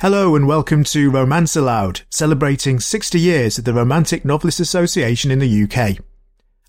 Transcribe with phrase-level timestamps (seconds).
[0.00, 5.40] Hello and welcome to Romance Aloud, celebrating 60 years of the Romantic Novelists Association in
[5.40, 5.98] the UK.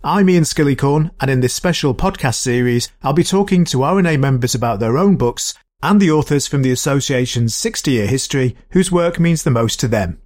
[0.04, 4.54] I'm Ian Skillicorn, and in this special podcast series, I'll be talking to RNA members
[4.54, 9.17] about their own books and the authors from the association's 60 year history whose work
[9.17, 10.21] means the most to them.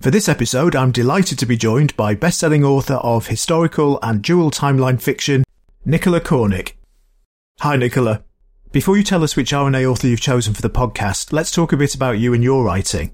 [0.00, 4.50] For this episode, I'm delighted to be joined by best-selling author of historical and dual
[4.50, 5.44] timeline fiction,
[5.84, 6.72] Nicola Cornick.
[7.60, 8.24] Hi, Nicola.
[8.74, 11.76] Before you tell us which RNA author you've chosen for the podcast, let's talk a
[11.76, 13.12] bit about you and your writing.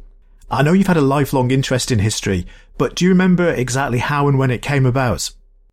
[0.50, 2.46] I know you've had a lifelong interest in history,
[2.78, 5.30] but do you remember exactly how and when it came about?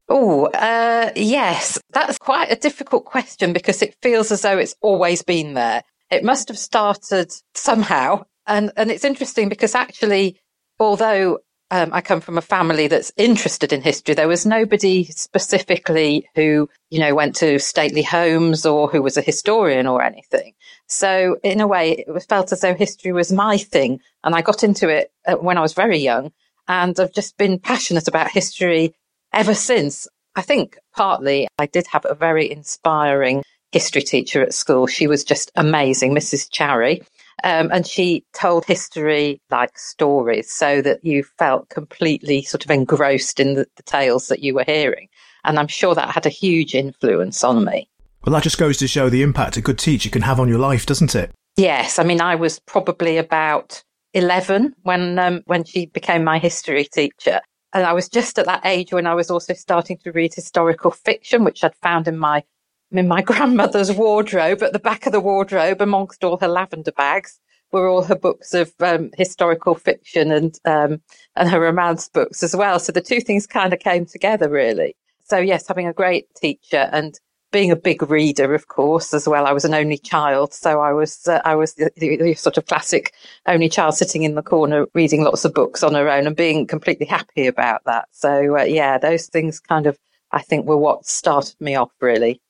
[0.10, 1.80] Oh, uh, yes.
[1.92, 5.84] That's quite a difficult question because it feels as though it's always been there.
[6.12, 8.26] It must have started somehow.
[8.46, 10.38] And, and it's interesting because actually,
[10.82, 14.16] although um, I come from a family that's interested in history.
[14.16, 19.22] There was nobody specifically who, you know, went to stately homes or who was a
[19.22, 20.54] historian or anything.
[20.88, 24.00] So in a way, it felt as though history was my thing.
[24.24, 26.32] And I got into it uh, when I was very young
[26.68, 28.96] and I've just been passionate about history
[29.34, 30.08] ever since.
[30.36, 34.88] I think partly I did have a very inspiring history teacher at school.
[34.88, 36.50] She was just amazing, Mrs.
[36.50, 37.04] Charry.
[37.44, 43.40] Um, and she told history like stories so that you felt completely sort of engrossed
[43.40, 45.08] in the, the tales that you were hearing.
[45.44, 47.90] And I'm sure that had a huge influence on me.
[48.26, 50.60] Well, that just goes to show the impact a good teacher can have on your
[50.60, 51.32] life, doesn't it?
[51.56, 52.00] Yes.
[52.00, 57.40] I mean, I was probably about 11 when, um, when she became my history teacher.
[57.74, 60.92] And I was just at that age when I was also starting to read historical
[60.92, 62.44] fiction, which I'd found in my
[62.92, 67.40] in my grandmother's wardrobe, at the back of the wardrobe, amongst all her lavender bags,
[67.72, 71.02] were all her books of um, historical fiction and um,
[71.36, 72.80] and her romance books as well.
[72.80, 74.96] So the two things kind of came together, really.
[75.26, 77.20] So yes, having a great teacher and
[77.52, 79.46] being a big reader, of course, as well.
[79.46, 82.58] I was an only child, so I was uh, I was the, the, the, sort
[82.58, 83.14] of classic
[83.46, 86.68] only child sitting in the corner reading lots of books on her own and being
[86.68, 88.08] completely happy about that.
[88.12, 89.98] So uh, yeah, those things kind of
[90.32, 92.42] I think were what started me off really.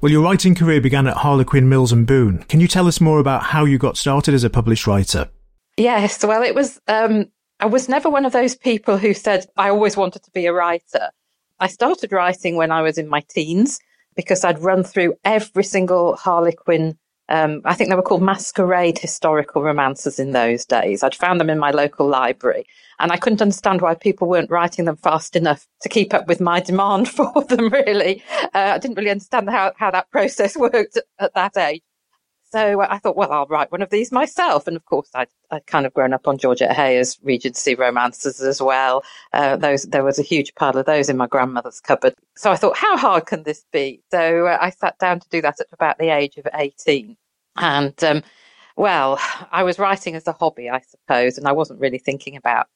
[0.00, 2.44] Well, your writing career began at Harlequin Mills and Boon.
[2.48, 5.30] Can you tell us more about how you got started as a published writer?
[5.78, 7.26] Yes, well, it was, um,
[7.60, 10.52] I was never one of those people who said I always wanted to be a
[10.52, 11.10] writer.
[11.60, 13.78] I started writing when I was in my teens
[14.14, 16.98] because I'd run through every single Harlequin
[17.28, 21.02] um, I think they were called masquerade historical romances in those days.
[21.02, 22.66] I'd found them in my local library
[22.98, 26.40] and I couldn't understand why people weren't writing them fast enough to keep up with
[26.40, 28.22] my demand for them, really.
[28.54, 31.82] Uh, I didn't really understand how, how that process worked at, at that age.
[32.52, 34.66] So I thought, well, I'll write one of these myself.
[34.66, 38.62] And of course, I'd, I'd kind of grown up on Georgette Heyer's Regency romances as
[38.62, 39.02] well.
[39.32, 42.14] Uh, those, there was a huge pile of those in my grandmother's cupboard.
[42.36, 44.00] So I thought, how hard can this be?
[44.10, 47.16] So uh, I sat down to do that at about the age of 18.
[47.56, 48.22] And, um,
[48.76, 49.18] well,
[49.50, 52.68] I was writing as a hobby, I suppose, and I wasn't really thinking about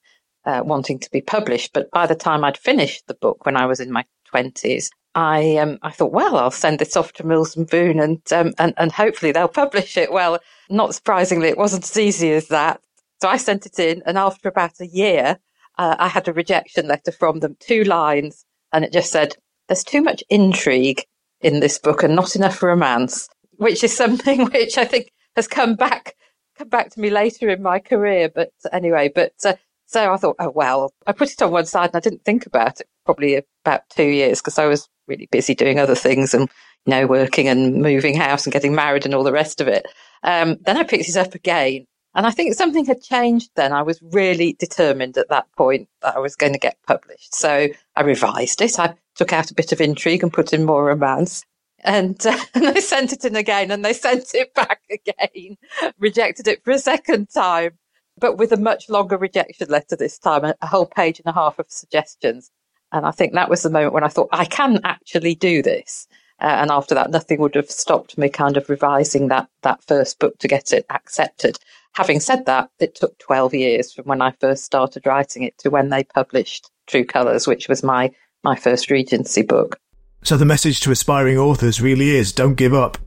[0.44, 1.72] uh, wanting to be published.
[1.72, 4.04] But by the time I'd finished the book when I was in my
[4.34, 8.20] 20s, I um, I thought, well, I'll send this off to Mills and Boon, and
[8.32, 10.12] um, and and hopefully they'll publish it.
[10.12, 10.38] Well,
[10.68, 12.80] not surprisingly, it wasn't as easy as that.
[13.20, 15.38] So I sent it in, and after about a year,
[15.78, 19.34] uh, I had a rejection letter from them, two lines, and it just said,
[19.68, 21.04] "There's too much intrigue
[21.40, 25.74] in this book and not enough romance," which is something which I think has come
[25.74, 26.14] back
[26.56, 28.30] come back to me later in my career.
[28.32, 29.54] But anyway, but uh,
[29.86, 32.46] so I thought, oh well, I put it on one side and I didn't think
[32.46, 36.48] about it probably about two years because I was really busy doing other things and,
[36.86, 39.86] you know, working and moving house and getting married and all the rest of it.
[40.22, 41.86] Um, then I picked it up again.
[42.14, 43.72] And I think something had changed then.
[43.72, 47.34] I was really determined at that point that I was going to get published.
[47.34, 48.80] So I revised it.
[48.80, 51.44] I took out a bit of intrigue and put in more romance.
[51.84, 55.56] And, uh, and they sent it in again and they sent it back again,
[55.98, 57.78] rejected it for a second time,
[58.18, 61.58] but with a much longer rejection letter this time, a whole page and a half
[61.58, 62.50] of suggestions.
[62.92, 66.08] And I think that was the moment when I thought, I can actually do this.
[66.40, 70.18] Uh, and after that, nothing would have stopped me kind of revising that, that first
[70.18, 71.58] book to get it accepted.
[71.92, 75.70] Having said that, it took 12 years from when I first started writing it to
[75.70, 78.10] when they published True Colours, which was my,
[78.42, 79.78] my first Regency book.
[80.22, 82.98] So the message to aspiring authors really is don't give up.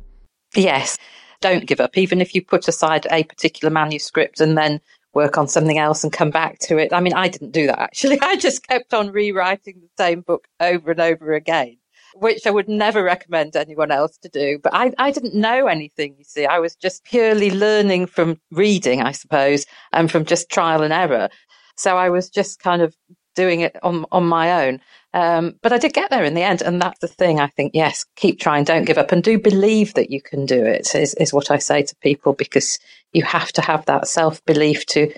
[0.56, 0.98] Yes,
[1.42, 1.98] don't give up.
[1.98, 4.80] Even if you put aside a particular manuscript and then
[5.14, 6.94] work on something else and come back to it.
[6.94, 8.20] I mean, I didn't do that actually.
[8.22, 11.78] I just kept on rewriting the same book over and over again,
[12.16, 14.60] which I would never recommend anyone else to do.
[14.62, 16.46] But I, I didn't know anything, you see.
[16.46, 21.30] I was just purely learning from reading, I suppose, and from just trial and error.
[21.78, 22.96] So I was just kind of
[23.36, 24.82] doing it on, on my own.
[25.14, 26.62] Um, but I did get there in the end.
[26.62, 27.40] And that's the thing.
[27.40, 30.64] I think, yes, keep trying, don't give up and do believe that you can do
[30.64, 32.80] it is, is what I say to people because
[33.12, 35.14] you have to have that self belief to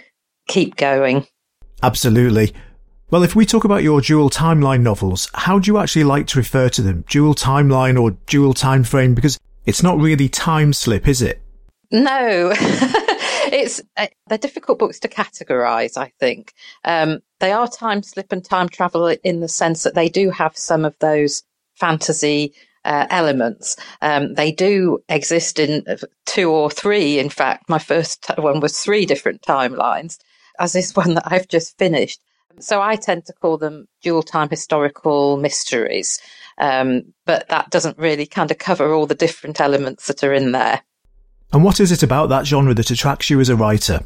[0.47, 1.27] keep going.
[1.81, 2.53] Absolutely.
[3.11, 6.39] Well, if we talk about your dual timeline novels, how do you actually like to
[6.39, 7.05] refer to them?
[7.07, 9.13] Dual timeline or dual time frame?
[9.13, 11.41] Because it's not really time slip, is it?
[11.91, 12.53] No.
[13.53, 16.53] it's uh, they're difficult books to categorize i think
[16.83, 20.57] um, they are time slip and time travel in the sense that they do have
[20.57, 21.43] some of those
[21.75, 22.53] fantasy
[22.85, 23.75] uh, elements.
[24.01, 25.83] Um, they do exist in
[26.25, 27.19] two or three.
[27.19, 30.17] In fact, my first one was three different timelines,
[30.59, 32.21] as this one that I've just finished.
[32.59, 36.21] So I tend to call them dual time historical mysteries.
[36.57, 40.53] Um, but that doesn't really kind of cover all the different elements that are in
[40.53, 40.81] there.
[41.53, 44.01] And what is it about that genre that attracts you as a writer?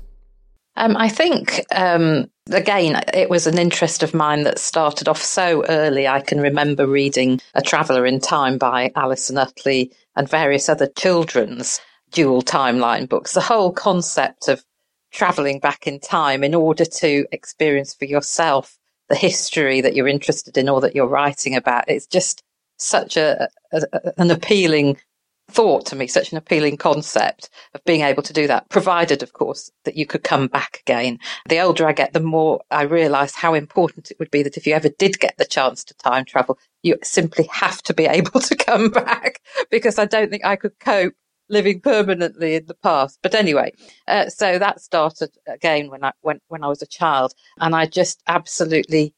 [0.76, 5.66] Um, I think, um, again, it was an interest of mine that started off so
[5.68, 6.08] early.
[6.08, 11.82] I can remember reading A Traveller in Time by Alison Uttley and various other children's
[12.12, 13.34] dual timeline books.
[13.34, 14.64] The whole concept of
[15.12, 18.78] traveling back in time in order to experience for yourself
[19.10, 21.86] the history that you're interested in or that you're writing about.
[21.88, 22.44] It's just
[22.78, 23.82] such a, a,
[24.18, 24.98] an appealing
[25.52, 29.34] thought to me, such an appealing concept of being able to do that, provided, of
[29.34, 31.20] course, that you could come back again.
[31.48, 34.66] The older I get, the more I realize how important it would be that if
[34.68, 38.40] you ever did get the chance to time travel, you simply have to be able
[38.40, 41.14] to come back because I don't think I could cope
[41.50, 43.20] living permanently in the past.
[43.22, 43.74] But anyway,
[44.08, 47.86] uh, so that started again when I when when I was a child, and I
[47.86, 49.14] just absolutely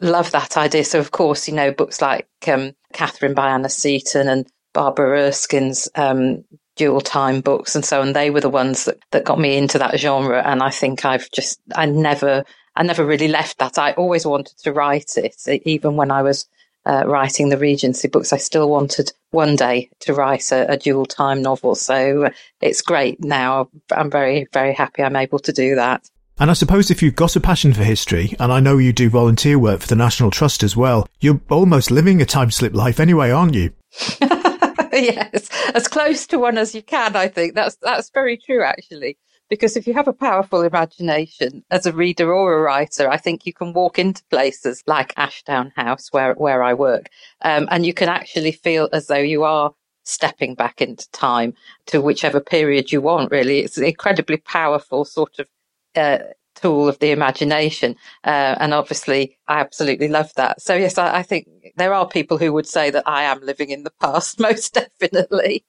[0.00, 0.84] love that idea.
[0.84, 5.88] So of course, you know, books like um, Katherine by Anya Seton and Barbara Erskine's
[5.94, 6.44] um,
[6.76, 8.12] dual time books and so on.
[8.12, 10.42] They were the ones that, that got me into that genre.
[10.42, 12.44] And I think I've just, I never,
[12.76, 13.78] I never really left that.
[13.78, 15.34] I always wanted to write it,
[15.64, 16.46] even when I was
[16.84, 18.34] uh, writing the Regency books.
[18.34, 21.74] I still wanted one day to write a, a dual time novel.
[21.74, 22.30] So uh,
[22.60, 23.70] it's great now.
[23.90, 26.06] I'm very, very happy I'm able to do that.
[26.38, 29.08] And I suppose if you've got a passion for history, and I know you do
[29.08, 33.00] volunteer work for the National Trust as well, you're almost living a time slip life
[33.00, 33.72] anyway, aren't you?
[34.92, 37.16] yes, as close to one as you can.
[37.16, 39.18] I think that's that's very true, actually.
[39.48, 43.46] Because if you have a powerful imagination as a reader or a writer, I think
[43.46, 47.08] you can walk into places like Ashdown House, where where I work,
[47.42, 49.72] um, and you can actually feel as though you are
[50.04, 51.54] stepping back into time
[51.86, 53.30] to whichever period you want.
[53.30, 55.48] Really, it's an incredibly powerful sort of
[55.94, 56.18] uh,
[56.56, 57.96] tool of the imagination.
[58.24, 60.60] Uh, and obviously, I absolutely love that.
[60.60, 63.70] So, yes, I, I, think there are people who would say that I am living
[63.70, 65.64] in the past, most definitely.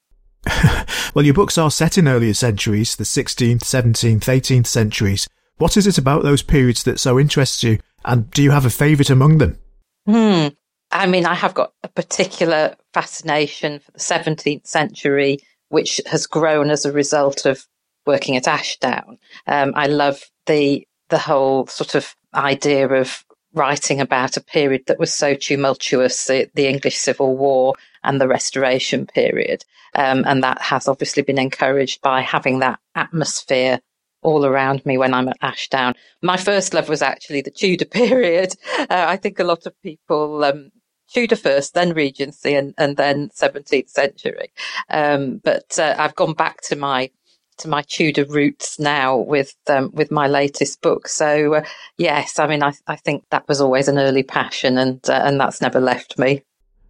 [1.13, 5.27] well, your books are set in earlier centuries, the 16th, 17th, 18th centuries.
[5.57, 7.79] What is it about those periods that so interests you?
[8.05, 9.57] And do you have a favourite among them?
[10.05, 10.47] Hmm.
[10.91, 15.39] I mean, I have got a particular fascination for the 17th century,
[15.69, 17.65] which has grown as a result of
[18.07, 19.19] working at Ashdown.
[19.45, 23.23] Um, I love the the whole sort of idea of
[23.53, 28.27] writing about a period that was so tumultuous, the, the English Civil War and the
[28.27, 29.63] Restoration period.
[29.95, 33.79] Um, and that has obviously been encouraged by having that atmosphere
[34.21, 35.93] all around me when I'm at Ashdown.
[36.21, 38.53] My first love was actually the Tudor period.
[38.77, 40.71] Uh, I think a lot of people um,
[41.09, 44.51] Tudor first, then Regency, and, and then 17th century.
[44.89, 47.11] Um, but uh, I've gone back to my
[47.59, 51.07] to my Tudor roots now with um, with my latest book.
[51.07, 51.63] So uh,
[51.97, 55.39] yes, I mean I, I think that was always an early passion, and uh, and
[55.39, 56.43] that's never left me.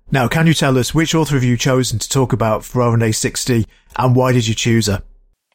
[0.09, 3.13] Now, can you tell us which author have you chosen to talk about for RNA
[3.13, 3.65] 60
[3.97, 5.03] and why did you choose her?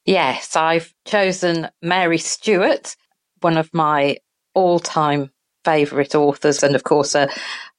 [0.05, 2.95] Yes, I've chosen Mary Stewart,
[3.41, 4.19] one of my
[4.53, 5.31] all time
[5.65, 7.29] favourite authors, and of course, a,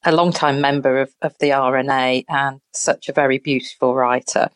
[0.03, 4.49] a long-time member of, of the RNA and such a very beautiful writer.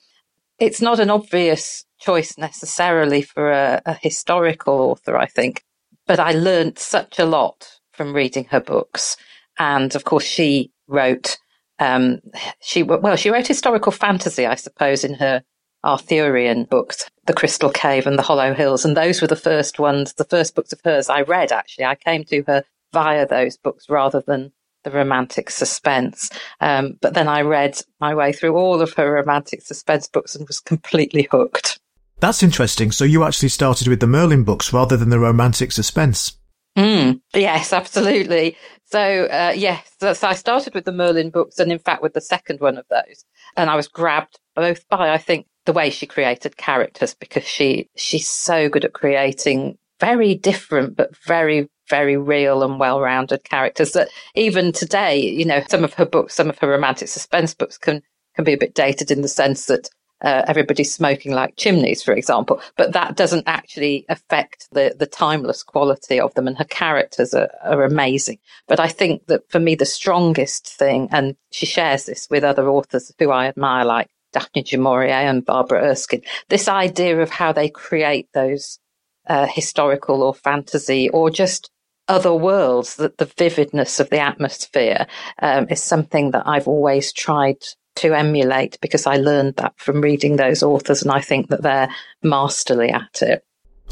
[0.60, 5.64] It's not an obvious choice necessarily for a, a historical author, I think,
[6.06, 9.18] but I learned such a lot from reading her books.
[9.60, 11.38] And of course, she wrote,
[11.80, 12.20] um,
[12.62, 15.44] she, well, she wrote historical fantasy, I suppose, in her
[15.84, 18.86] Arthurian books, The Crystal Cave and The Hollow Hills.
[18.86, 21.86] And those were the first ones, the first books of hers I read, actually.
[21.86, 22.64] I came to her
[22.94, 24.52] via those books rather than
[24.84, 26.30] the romantic suspense.
[26.62, 30.48] Um, but then I read my way through all of her romantic suspense books and
[30.48, 31.80] was completely hooked.
[32.20, 32.92] That's interesting.
[32.92, 36.38] So you actually started with the Merlin books rather than the romantic suspense.
[36.78, 38.58] Mm, yes, absolutely.
[38.86, 42.22] So, uh, yes, so, I started with the Merlin books and in fact with the
[42.22, 43.26] second one of those.
[43.56, 47.90] And I was grabbed both by, I think, the way she created characters because she,
[47.96, 54.10] she's so good at creating very different but very very real and well-rounded characters that
[54.36, 58.02] even today, you know, some of her books, some of her romantic suspense books can
[58.36, 59.90] can be a bit dated in the sense that
[60.22, 62.62] uh, everybody's smoking like chimneys, for example.
[62.76, 66.48] But that doesn't actually affect the, the timeless quality of them.
[66.48, 68.40] And her characters are, are amazing.
[68.68, 72.68] But I think that for me, the strongest thing, and she shares this with other
[72.68, 77.52] authors who I admire, like Daphne du Maurier and Barbara Erskine, this idea of how
[77.52, 78.80] they create those
[79.28, 81.70] uh, historical or fantasy or just
[82.08, 85.08] other worlds, that the vividness of the atmosphere
[85.42, 87.58] um, is something that I've always tried
[87.98, 91.90] to emulate because I learned that from reading those authors and I think that they're
[92.24, 93.44] masterly at it.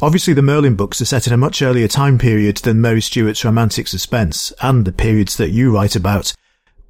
[0.02, 3.44] Obviously, the Merlin books are set in a much earlier time period than Mary Stewart's
[3.44, 6.34] romantic suspense and the periods that you write about.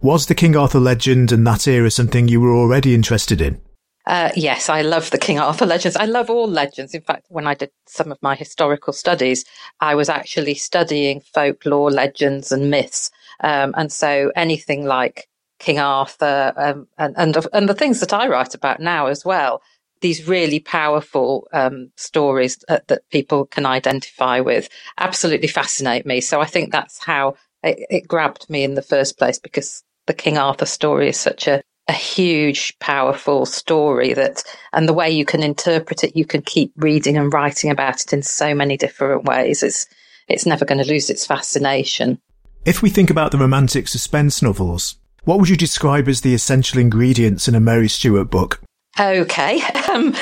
[0.00, 3.60] Was the King Arthur legend and that era something you were already interested in?
[4.06, 5.96] Uh, yes, I love the King Arthur legends.
[5.96, 6.94] I love all legends.
[6.94, 9.44] In fact, when I did some of my historical studies,
[9.80, 13.10] I was actually studying folklore, legends, and myths.
[13.40, 18.28] Um, and so anything like King Arthur, um, and, and, and the things that I
[18.28, 19.62] write about now as well.
[20.02, 26.20] These really powerful um, stories that, that, people can identify with absolutely fascinate me.
[26.20, 30.12] So I think that's how it, it grabbed me in the first place because the
[30.12, 34.44] King Arthur story is such a, a huge, powerful story that,
[34.74, 38.12] and the way you can interpret it, you can keep reading and writing about it
[38.12, 39.62] in so many different ways.
[39.62, 39.86] It's,
[40.28, 42.20] it's never going to lose its fascination.
[42.66, 44.96] If we think about the romantic suspense novels,
[45.26, 48.60] what would you describe as the essential ingredients in a Mary Stewart book?
[48.98, 49.60] Okay.
[49.96, 50.14] Um,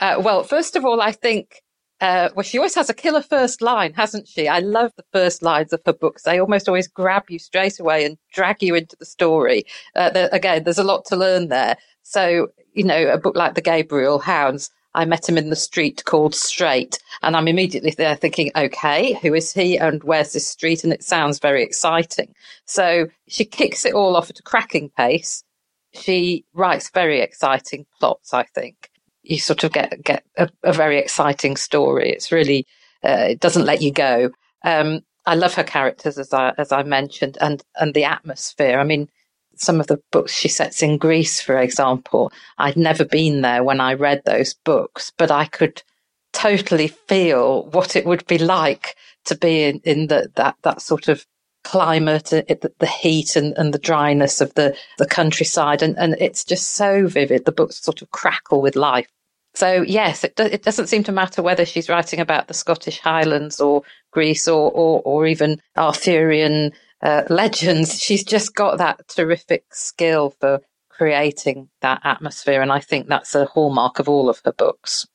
[0.00, 1.60] uh, well, first of all, I think,
[2.00, 4.48] uh, well, she always has a killer first line, hasn't she?
[4.48, 6.22] I love the first lines of her books.
[6.22, 9.64] They almost always grab you straight away and drag you into the story.
[9.94, 11.76] Uh, again, there's a lot to learn there.
[12.04, 16.02] So, you know, a book like The Gabriel Hounds, I met him in the street
[16.04, 20.82] called Straight, and I'm immediately there thinking, okay, who is he and where's this street?
[20.82, 22.34] And it sounds very exciting.
[22.64, 25.44] So she kicks it all off at a cracking pace.
[25.94, 28.90] She writes very exciting plots, I think.
[29.22, 32.10] You sort of get get a, a very exciting story.
[32.10, 32.66] It's really
[33.04, 34.30] uh, it doesn't let you go.
[34.64, 38.80] Um, I love her characters as I as I mentioned, and and the atmosphere.
[38.80, 39.08] I mean,
[39.60, 42.32] some of the books she sets in Greece, for example.
[42.58, 45.82] I'd never been there when I read those books, but I could
[46.32, 51.08] totally feel what it would be like to be in, in the, that, that sort
[51.08, 51.26] of
[51.64, 55.82] climate, uh, it, the heat and, and the dryness of the, the countryside.
[55.82, 57.44] And, and it's just so vivid.
[57.44, 59.08] The books sort of crackle with life.
[59.54, 63.00] So yes, it, do, it doesn't seem to matter whether she's writing about the Scottish
[63.00, 68.00] Highlands or Greece or, or, or even Arthurian uh, legends.
[68.00, 72.60] She's just got that terrific skill for creating that atmosphere.
[72.60, 75.06] And I think that's a hallmark of all of her books.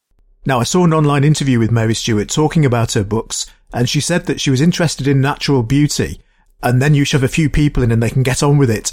[0.45, 4.01] Now, I saw an online interview with Mary Stewart talking about her books, and she
[4.01, 6.19] said that she was interested in natural beauty,
[6.61, 8.91] and then you shove a few people in and they can get on with it.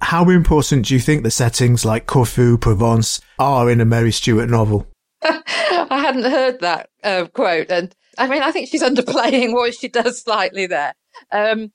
[0.00, 4.48] How important do you think the settings like Corfu, Provence are in a Mary Stewart
[4.48, 4.86] novel?
[5.90, 9.88] I hadn't heard that uh, quote, and I mean, I think she's underplaying what she
[9.88, 10.94] does slightly there.
[11.30, 11.72] Um,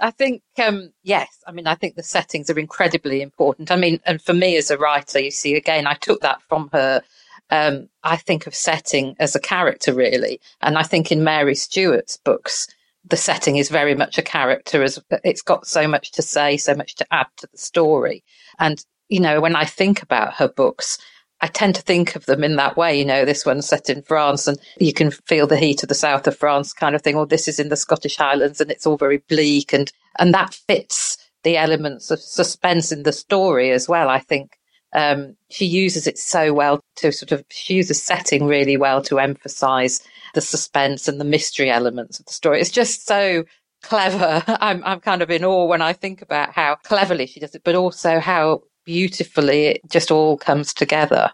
[0.00, 3.70] I, think, um, yes, I mean, I think the settings are incredibly important.
[3.70, 6.68] I mean, and for me as a writer, you see, again, I took that from
[6.72, 7.02] her.
[7.50, 10.40] Um, I think of setting as a character, really.
[10.60, 12.66] And I think in Mary Stewart's books,
[13.08, 16.74] the setting is very much a character as it's got so much to say, so
[16.74, 18.22] much to add to the story.
[18.58, 20.98] And, you know, when I think about her books,
[21.40, 22.98] I tend to think of them in that way.
[22.98, 25.94] You know, this one's set in France and you can feel the heat of the
[25.94, 27.14] south of France kind of thing.
[27.16, 30.54] Or this is in the Scottish Highlands and it's all very bleak and, and that
[30.54, 34.08] fits the elements of suspense in the story as well.
[34.08, 34.58] I think,
[34.92, 39.20] um, she uses it so well to sort of, she uses setting really well to
[39.20, 40.02] emphasize
[40.34, 42.60] the suspense and the mystery elements of the story.
[42.60, 43.44] It's just so
[43.82, 44.42] clever.
[44.60, 47.62] I'm, I'm kind of in awe when I think about how cleverly she does it,
[47.64, 51.30] but also how beautifully it just all comes together.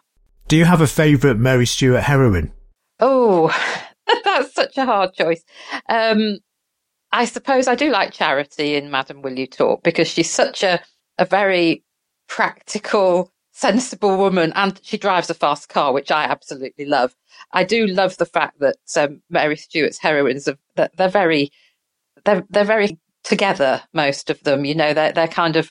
[0.49, 2.52] Do you have a favourite Mary Stewart heroine?
[2.99, 3.56] Oh,
[4.25, 5.44] that's such a hard choice.
[5.88, 6.38] Um,
[7.12, 10.80] I suppose I do like Charity in Madam Will You Talk because she's such a,
[11.16, 11.84] a very
[12.26, 17.14] practical, sensible woman and she drives a fast car, which I absolutely love.
[17.52, 21.52] I do love the fact that um, Mary Stewart's heroines are that they're very
[22.25, 23.80] they're they're very together.
[23.92, 25.70] Most of them, you know, they're they're kind of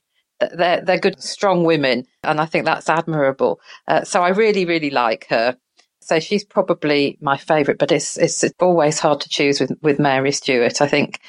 [0.53, 2.05] they're, they're good, strong women.
[2.23, 3.59] And I think that's admirable.
[3.87, 5.57] Uh, so I really, really like her.
[6.01, 10.31] So she's probably my favourite, but it's, it's always hard to choose with, with Mary
[10.31, 10.81] Stewart.
[10.81, 11.19] I think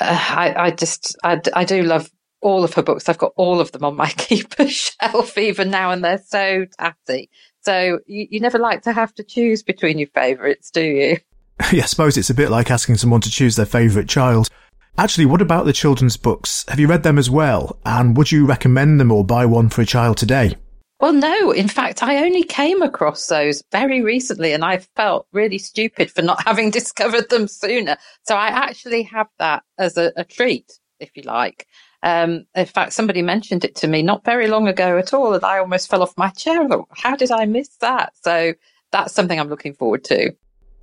[0.00, 3.08] uh, I, I just, I, I do love all of her books.
[3.08, 7.30] I've got all of them on my keeper shelf even now, and they're so tatty.
[7.62, 11.16] So you, you never like to have to choose between your favourites, do you?
[11.72, 14.48] yeah, I suppose it's a bit like asking someone to choose their favourite child.
[14.96, 16.64] Actually, what about the children's books?
[16.68, 17.76] Have you read them as well?
[17.84, 20.54] And would you recommend them or buy one for a child today?
[21.00, 21.50] Well, no.
[21.50, 26.22] In fact, I only came across those very recently and I felt really stupid for
[26.22, 27.96] not having discovered them sooner.
[28.22, 31.66] So I actually have that as a, a treat, if you like.
[32.04, 35.42] Um, in fact, somebody mentioned it to me not very long ago at all, and
[35.42, 36.68] I almost fell off my chair.
[36.92, 38.12] How did I miss that?
[38.22, 38.52] So
[38.92, 40.34] that's something I'm looking forward to.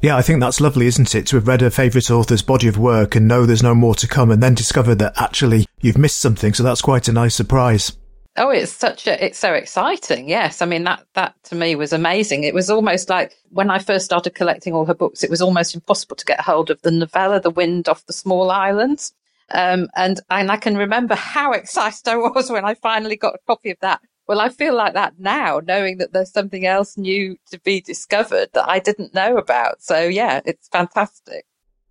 [0.01, 1.27] Yeah, I think that's lovely, isn't it?
[1.27, 4.08] To have read a favourite author's body of work and know there's no more to
[4.08, 6.55] come and then discover that actually you've missed something.
[6.55, 7.96] So that's quite a nice surprise.
[8.36, 10.27] Oh, it's such a, it's so exciting.
[10.27, 10.63] Yes.
[10.63, 12.43] I mean, that, that to me was amazing.
[12.43, 15.75] It was almost like when I first started collecting all her books, it was almost
[15.75, 19.13] impossible to get hold of the novella, The Wind Off the Small Islands.
[19.51, 23.39] Um, and, and I can remember how excited I was when I finally got a
[23.46, 24.01] copy of that.
[24.32, 28.48] Well, I feel like that now, knowing that there's something else new to be discovered
[28.54, 29.82] that I didn't know about.
[29.84, 31.44] So yeah, it's fantastic.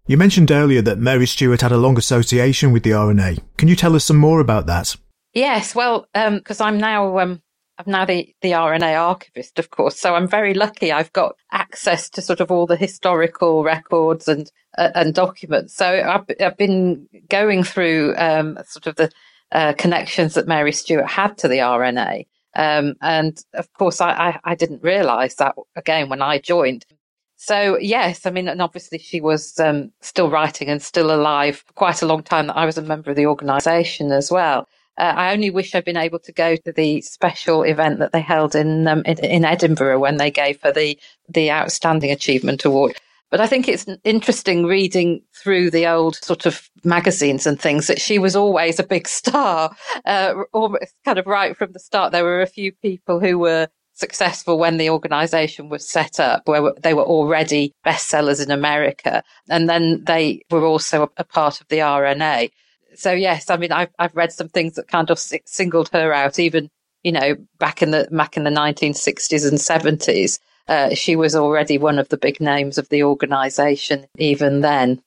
[0.06, 3.42] You mentioned earlier that Mary Stewart had a long association with the RNA.
[3.58, 4.96] Can you tell us some more about that?
[5.34, 7.42] Yes, well, because um, I'm now um,
[7.76, 10.00] I'm now the, the RNA archivist, of course.
[10.00, 10.92] So I'm very lucky.
[10.92, 15.76] I've got access to sort of all the historical records and uh, and documents.
[15.76, 19.10] So I've, I've been going through um, sort of the
[19.52, 22.26] uh, connections that Mary Stewart had to the RNA.
[22.54, 26.84] Um, and of course, I, I, I didn't realise that again when I joined.
[27.36, 31.72] So yes, I mean, and obviously she was um, still writing and still alive for
[31.72, 32.48] quite a long time.
[32.48, 34.68] That I was a member of the organisation as well.
[34.98, 38.20] Uh, I only wish I'd been able to go to the special event that they
[38.20, 43.00] held in, um, in, in Edinburgh when they gave her the the Outstanding Achievement Award.
[43.30, 48.00] But I think it's interesting reading through the old sort of magazines and things that
[48.00, 49.70] she was always a big star,
[50.04, 52.12] uh, almost kind of right from the start.
[52.12, 56.72] There were a few people who were successful when the organization was set up, where
[56.82, 59.22] they were already bestsellers in America.
[59.48, 62.50] And then they were also a part of the RNA
[62.94, 66.38] so yes, I mean, I've I've read some things that kind of singled her out.
[66.38, 66.70] Even
[67.02, 70.38] you know, back in the back in the 1960s and 70s,
[70.70, 75.02] uh, she was already one of the big names of the organisation even then.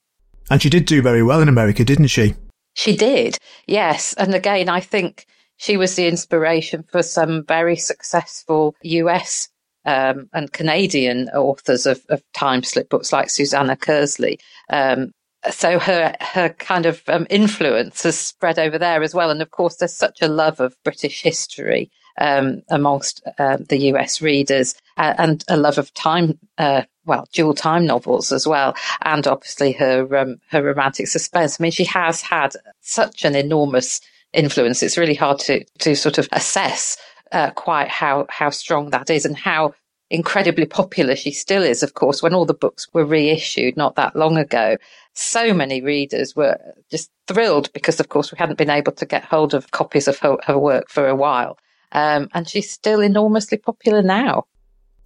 [0.50, 2.34] And she did do very well in America, didn't she?
[2.74, 4.12] She did, yes.
[4.14, 9.48] And again, I think she was the inspiration for some very successful US
[9.86, 14.38] um, and Canadian authors of, of time slip books like Susanna Kearsley.
[14.68, 15.12] Um,
[15.50, 19.30] so her her kind of um, influence has spread over there as well.
[19.30, 24.20] And of course, there's such a love of British history um, amongst uh, the US
[24.22, 29.26] readers, uh, and a love of time, uh, well, dual time novels as well, and
[29.26, 31.60] obviously her um, her romantic suspense.
[31.60, 34.00] I mean, she has had such an enormous
[34.32, 34.82] influence.
[34.82, 36.96] It's really hard to to sort of assess
[37.32, 39.74] uh, quite how how strong that is and how
[40.10, 44.14] incredibly popular she still is, of course, when all the books were reissued not that
[44.14, 44.76] long ago.
[45.14, 46.56] So many readers were
[46.90, 50.18] just thrilled because, of course, we hadn't been able to get hold of copies of
[50.18, 51.58] her, her work for a while.
[51.94, 54.44] Um, and she's still enormously popular now.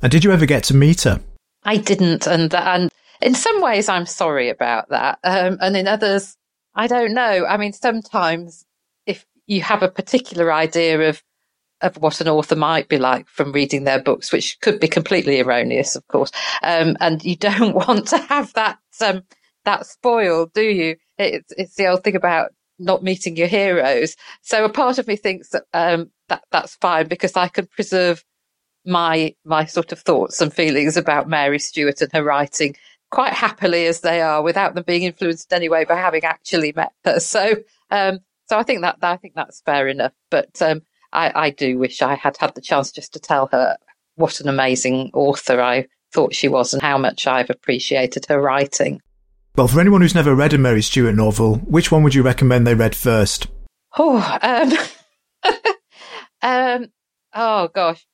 [0.02, 1.20] And did you ever get to meet her?
[1.64, 2.26] I didn't.
[2.26, 5.18] And, and in some ways, I'm sorry about that.
[5.24, 6.36] Um, and in others,
[6.74, 7.44] I don't know.
[7.46, 8.64] I mean, sometimes
[9.06, 11.22] if you have a particular idea of
[11.80, 15.40] of what an author might be like from reading their books, which could be completely
[15.40, 16.32] erroneous, of course.
[16.62, 19.22] Um, and you don't want to have that um,
[19.64, 20.96] that spoiled, do you?
[21.18, 24.16] It's it's the old thing about not meeting your heroes.
[24.42, 28.24] So a part of me thinks that um, that that's fine because I can preserve
[28.84, 32.74] my my sort of thoughts and feelings about Mary Stewart and her writing
[33.10, 37.20] quite happily as they are, without them being influenced anyway by having actually met her.
[37.28, 37.56] So
[37.90, 40.12] um, so I think that I think that's fair enough.
[40.30, 43.76] But um, I, I do wish I had had the chance just to tell her
[44.16, 49.00] what an amazing author I thought she was and how much I've appreciated her writing.
[49.56, 52.66] Well, for anyone who's never read a Mary Stewart novel, which one would you recommend
[52.66, 53.48] they read first?
[53.98, 54.72] Oh, um,
[56.42, 56.86] um,
[57.34, 58.06] oh gosh.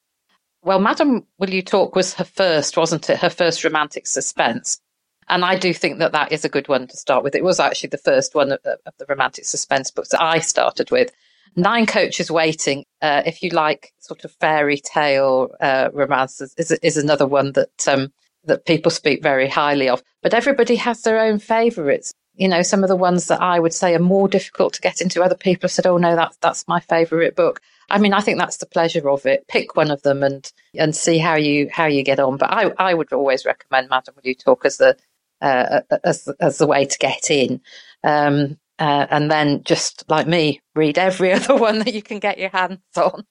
[0.62, 3.18] Well, Madam Will You Talk was her first, wasn't it?
[3.18, 4.80] Her first romantic suspense.
[5.28, 7.34] And I do think that that is a good one to start with.
[7.34, 10.90] It was actually the first one of, of the romantic suspense books that I started
[10.90, 11.12] with.
[11.56, 16.96] Nine Coaches Waiting, uh, if you like sort of fairy tale uh, romances, is, is
[16.96, 18.12] another one that um,
[18.44, 20.02] that people speak very highly of.
[20.22, 22.12] But everybody has their own favourites.
[22.34, 25.00] You know, some of the ones that I would say are more difficult to get
[25.00, 25.22] into.
[25.22, 28.38] Other people have said, "Oh no, that's that's my favourite book." I mean, I think
[28.38, 29.46] that's the pleasure of it.
[29.48, 32.36] Pick one of them and and see how you how you get on.
[32.36, 34.96] But I I would always recommend Madam Will You Talk as the
[35.40, 37.60] uh, as as the way to get in.
[38.02, 42.38] Um, uh, and then just like me, read every other one that you can get
[42.38, 43.24] your hands on.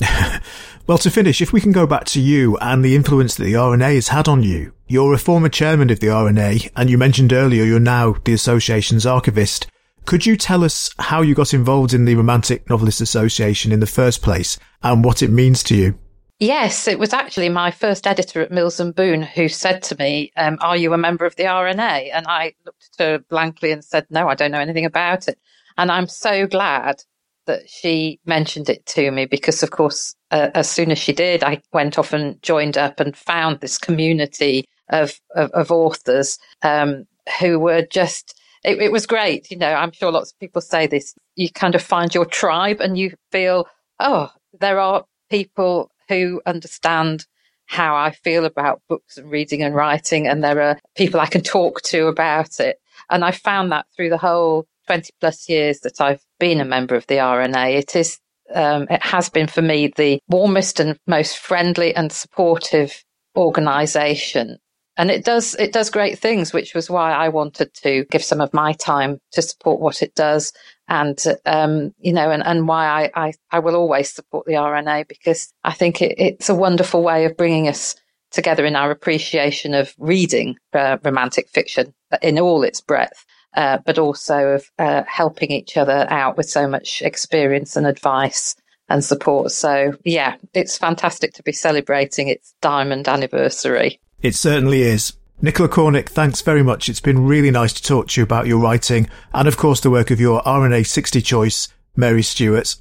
[0.86, 3.54] well, to finish, if we can go back to you and the influence that the
[3.54, 4.72] RNA has had on you.
[4.86, 9.06] You're a former chairman of the RNA, and you mentioned earlier you're now the association's
[9.06, 9.66] archivist.
[10.10, 13.86] Could you tell us how you got involved in the Romantic Novelists Association in the
[13.86, 15.96] first place and what it means to you?
[16.40, 20.32] Yes, it was actually my first editor at Mills and Boon who said to me,
[20.36, 23.84] um, "Are you a member of the RNA?" And I looked at her blankly and
[23.84, 25.38] said, "No, I don't know anything about it."
[25.78, 27.04] And I'm so glad
[27.46, 31.44] that she mentioned it to me because, of course, uh, as soon as she did,
[31.44, 37.06] I went off and joined up and found this community of of, of authors um,
[37.38, 38.34] who were just.
[38.64, 39.72] It, it was great, you know.
[39.72, 41.14] I'm sure lots of people say this.
[41.36, 43.66] You kind of find your tribe, and you feel,
[43.98, 47.26] oh, there are people who understand
[47.66, 51.42] how I feel about books and reading and writing, and there are people I can
[51.42, 52.78] talk to about it.
[53.08, 56.96] And I found that through the whole 20 plus years that I've been a member
[56.96, 58.18] of the RNA, it is,
[58.52, 63.04] um, it has been for me the warmest and most friendly and supportive
[63.36, 64.58] organization.
[65.00, 68.42] And it does, it does great things, which was why I wanted to give some
[68.42, 70.52] of my time to support what it does
[70.88, 75.08] and um, you know, and, and why I, I, I will always support the RNA
[75.08, 77.96] because I think it, it's a wonderful way of bringing us
[78.30, 83.24] together in our appreciation of reading uh, romantic fiction in all its breadth.
[83.56, 88.54] Uh, but also of uh, helping each other out with so much experience and advice
[88.88, 89.50] and support.
[89.50, 93.98] So, yeah, it's fantastic to be celebrating its diamond anniversary.
[94.22, 95.14] It certainly is.
[95.42, 96.88] Nicola Cornick, thanks very much.
[96.88, 99.90] It's been really nice to talk to you about your writing and, of course, the
[99.90, 102.76] work of your RNA 60 choice, Mary Stewart.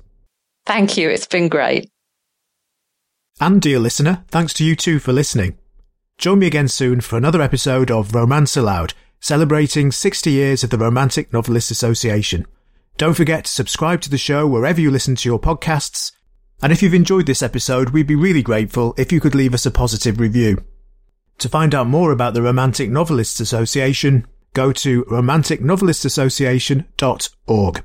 [0.65, 1.09] Thank you.
[1.09, 1.89] It's been great.
[3.39, 5.57] And, dear listener, thanks to you too for listening.
[6.17, 10.77] Join me again soon for another episode of Romance Aloud, celebrating 60 years of the
[10.77, 12.45] Romantic Novelists Association.
[12.97, 16.11] Don't forget to subscribe to the show wherever you listen to your podcasts.
[16.61, 19.65] And if you've enjoyed this episode, we'd be really grateful if you could leave us
[19.65, 20.61] a positive review.
[21.39, 27.83] To find out more about the Romantic Novelists Association, go to romanticnovelistassociation.org.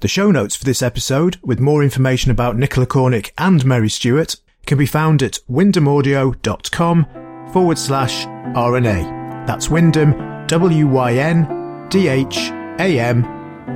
[0.00, 4.36] The show notes for this episode, with more information about Nicola Cornick and Mary Stewart,
[4.66, 7.06] can be found at wyndhamaudio.com
[7.52, 9.46] forward slash RNA.
[9.46, 11.38] That's Wyndham, W-Y-N-D-H-A-M,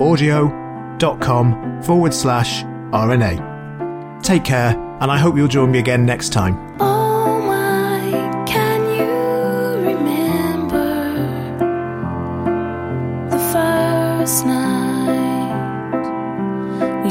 [0.03, 4.23] audio.com forward slash RNA.
[4.23, 6.77] Take care, and I hope you'll join me again next time.
[6.81, 7.13] Oh.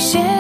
[0.04, 0.33] 写